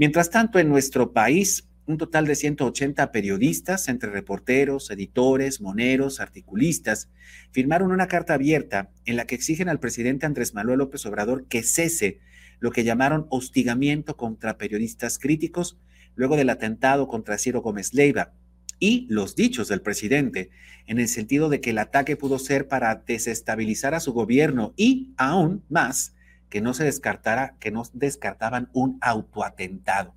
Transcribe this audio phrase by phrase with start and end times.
[0.00, 7.10] Mientras tanto, en nuestro país, un total de 180 periodistas, entre reporteros, editores, moneros, articulistas,
[7.52, 11.62] firmaron una carta abierta en la que exigen al presidente Andrés Manuel López Obrador que
[11.62, 12.18] cese
[12.60, 15.78] lo que llamaron hostigamiento contra periodistas críticos
[16.14, 18.32] luego del atentado contra Ciro Gómez Leiva
[18.78, 20.48] y los dichos del presidente
[20.86, 25.12] en el sentido de que el ataque pudo ser para desestabilizar a su gobierno y
[25.18, 26.14] aún más
[26.50, 30.14] que no se descartara que no descartaban un autoatentado.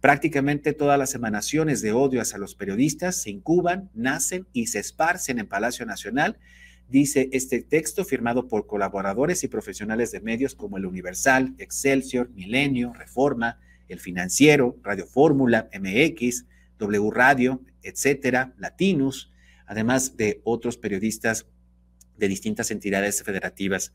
[0.00, 5.38] Prácticamente todas las emanaciones de odio hacia los periodistas se incuban, nacen y se esparcen
[5.38, 6.38] en Palacio Nacional,
[6.88, 12.92] dice este texto firmado por colaboradores y profesionales de medios como El Universal, Excelsior, Milenio,
[12.92, 16.44] Reforma, El Financiero, Radio Fórmula, MX,
[16.78, 19.32] W Radio, etcétera, Latinus,
[19.66, 21.46] además de otros periodistas
[22.16, 23.92] de distintas entidades federativas.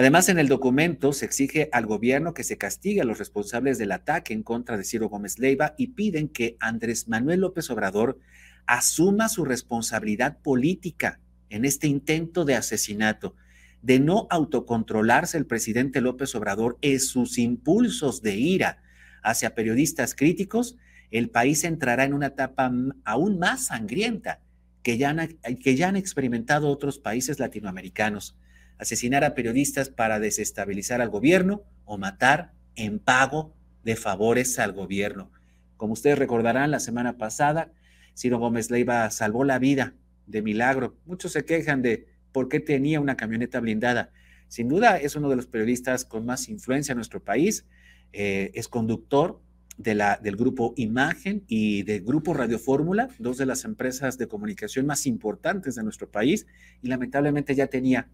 [0.00, 3.92] Además, en el documento se exige al gobierno que se castigue a los responsables del
[3.92, 8.18] ataque en contra de Ciro Gómez Leiva y piden que Andrés Manuel López Obrador
[8.64, 13.34] asuma su responsabilidad política en este intento de asesinato.
[13.82, 18.82] De no autocontrolarse el presidente López Obrador en sus impulsos de ira
[19.22, 20.78] hacia periodistas críticos,
[21.10, 22.72] el país entrará en una etapa
[23.04, 24.40] aún más sangrienta
[24.82, 25.28] que ya han,
[25.62, 28.34] que ya han experimentado otros países latinoamericanos
[28.80, 35.30] asesinar a periodistas para desestabilizar al gobierno o matar en pago de favores al gobierno.
[35.76, 37.70] Como ustedes recordarán, la semana pasada,
[38.16, 39.94] Ciro Gómez Leiva salvó la vida
[40.26, 40.96] de milagro.
[41.04, 44.10] Muchos se quejan de por qué tenía una camioneta blindada.
[44.48, 47.66] Sin duda es uno de los periodistas con más influencia en nuestro país.
[48.12, 49.40] Eh, es conductor
[49.76, 55.06] del grupo Imagen y del grupo Radio Fórmula, dos de las empresas de comunicación más
[55.06, 56.46] importantes de nuestro país,
[56.82, 58.08] y lamentablemente ya tenía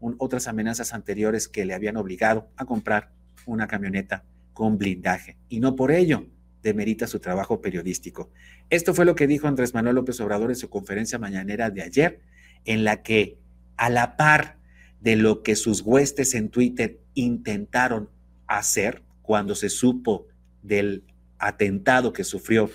[0.00, 3.12] otras amenazas anteriores que le habían obligado a comprar
[3.46, 5.36] una camioneta con blindaje.
[5.48, 6.26] Y no por ello
[6.62, 8.30] demerita su trabajo periodístico.
[8.70, 12.20] Esto fue lo que dijo Andrés Manuel López Obrador en su conferencia mañanera de ayer,
[12.64, 13.38] en la que
[13.76, 14.58] a la par
[15.00, 18.08] de lo que sus huestes en Twitter intentaron
[18.46, 20.26] hacer cuando se supo
[20.62, 21.04] del
[21.38, 22.70] atentado que sufrió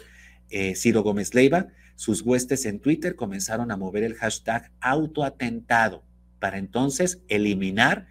[0.50, 6.04] eh, Ciro Gómez Leiva, sus huestes en Twitter comenzaron a mover el hashtag autoatentado
[6.40, 8.08] para entonces eliminar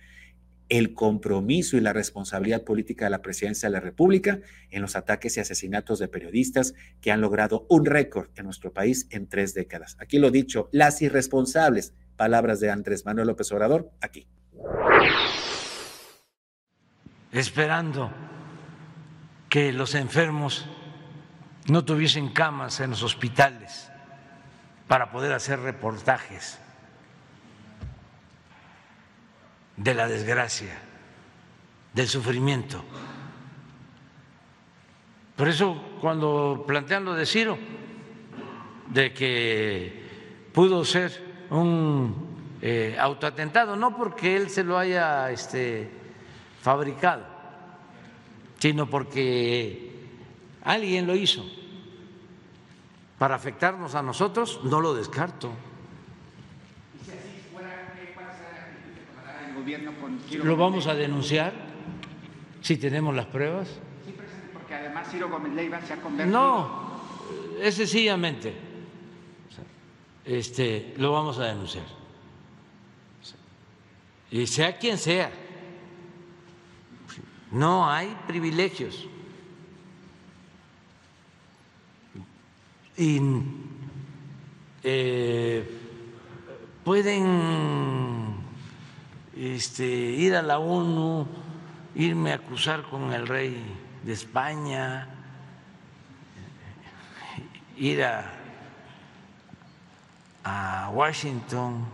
[0.68, 4.40] el compromiso y la responsabilidad política de la presidencia de la República
[4.70, 9.06] en los ataques y asesinatos de periodistas que han logrado un récord en nuestro país
[9.10, 9.96] en tres décadas.
[9.98, 14.26] Aquí lo dicho, las irresponsables palabras de Andrés Manuel López Obrador, aquí.
[17.32, 18.12] Esperando
[19.48, 20.66] que los enfermos
[21.68, 23.90] no tuviesen camas en los hospitales
[24.86, 26.58] para poder hacer reportajes
[29.78, 30.76] de la desgracia,
[31.94, 32.84] del sufrimiento.
[35.36, 37.56] Por eso cuando plantean lo de Ciro,
[38.88, 45.88] de que pudo ser un eh, autoatentado, no porque él se lo haya este,
[46.60, 47.24] fabricado,
[48.58, 50.08] sino porque
[50.64, 51.44] alguien lo hizo.
[53.16, 55.52] Para afectarnos a nosotros, no lo descarto.
[60.42, 61.52] ¿Lo vamos a denunciar
[62.60, 63.68] si tenemos las pruebas?
[64.04, 66.38] Sí, presidente, porque además Ciro Gómez Leiva se ha convertido.
[66.38, 67.00] No,
[67.60, 68.54] es sencillamente.
[70.24, 71.84] Este, lo vamos a denunciar.
[74.30, 75.30] Y sea quien sea,
[77.50, 79.06] no hay privilegios.
[82.96, 83.20] Y
[84.82, 85.78] eh,
[86.84, 88.07] pueden
[89.38, 91.24] este, ir a la ONU,
[91.94, 93.62] irme a acusar con el rey
[94.04, 95.08] de España,
[97.76, 98.34] ir a,
[100.90, 101.84] Washington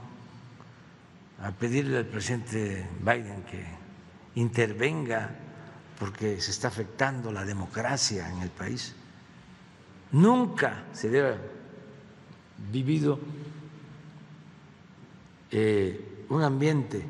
[1.42, 3.66] a pedirle al presidente Biden que
[4.36, 5.30] intervenga
[5.98, 8.94] porque se está afectando la democracia en el país.
[10.12, 11.36] Nunca se debe
[12.70, 13.18] vivido
[15.50, 17.04] eh, un ambiente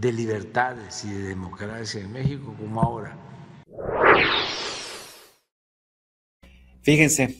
[0.00, 3.16] de libertades y de democracia en México como ahora.
[6.82, 7.36] Fíjense,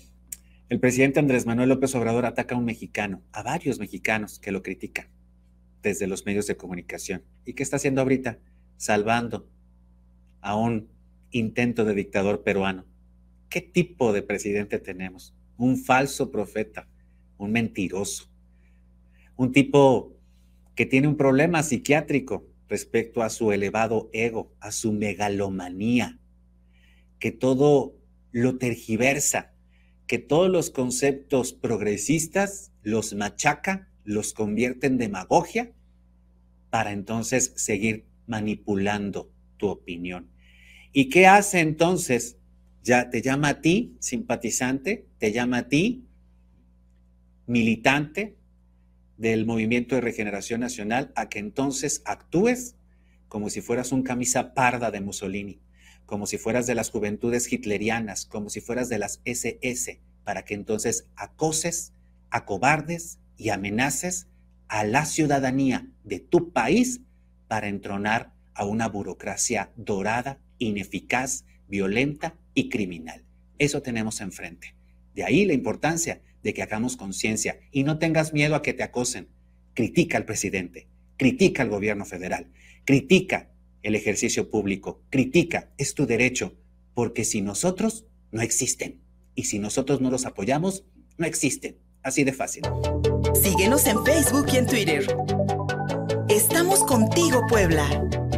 [0.68, 4.62] el presidente Andrés Manuel López Obrador ataca a un mexicano, a varios mexicanos que lo
[4.62, 5.08] critican
[5.82, 7.22] desde los medios de comunicación.
[7.44, 8.40] ¿Y qué está haciendo ahorita?
[8.76, 9.48] Salvando
[10.40, 10.88] a un
[11.30, 12.86] intento de dictador peruano.
[13.48, 15.34] ¿Qué tipo de presidente tenemos?
[15.56, 16.88] Un falso profeta,
[17.38, 18.28] un mentiroso,
[19.36, 20.15] un tipo
[20.76, 26.20] que tiene un problema psiquiátrico respecto a su elevado ego, a su megalomanía,
[27.18, 27.96] que todo
[28.30, 29.54] lo tergiversa,
[30.06, 35.72] que todos los conceptos progresistas los machaca, los convierte en demagogia
[36.70, 40.30] para entonces seguir manipulando tu opinión.
[40.92, 42.36] ¿Y qué hace entonces?
[42.82, 46.04] Ya te llama a ti, simpatizante, te llama a ti,
[47.46, 48.35] militante
[49.16, 52.76] del Movimiento de Regeneración Nacional, a que entonces actúes
[53.28, 55.60] como si fueras un camisa parda de Mussolini,
[56.04, 60.54] como si fueras de las juventudes hitlerianas, como si fueras de las SS, para que
[60.54, 61.92] entonces acoses,
[62.30, 64.28] acobardes y amenaces
[64.68, 67.00] a la ciudadanía de tu país
[67.48, 73.24] para entronar a una burocracia dorada, ineficaz, violenta y criminal.
[73.58, 74.74] Eso tenemos enfrente.
[75.14, 78.84] De ahí la importancia de que hagamos conciencia y no tengas miedo a que te
[78.84, 79.26] acosen.
[79.74, 82.52] Critica al presidente, critica al gobierno federal,
[82.84, 83.50] critica
[83.82, 86.56] el ejercicio público, critica, es tu derecho,
[86.94, 89.00] porque si nosotros no existen
[89.34, 90.84] y si nosotros no los apoyamos,
[91.18, 91.78] no existen.
[92.02, 92.62] Así de fácil.
[93.34, 95.16] Síguenos en Facebook y en Twitter.
[96.28, 98.05] Estamos contigo, Puebla.